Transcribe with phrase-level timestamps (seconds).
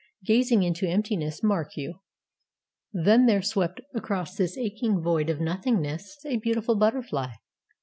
[0.25, 1.99] Gazing into emptiness, mark you!
[2.91, 7.33] Then there swept across this aching void of nothingness a beautiful butterfly!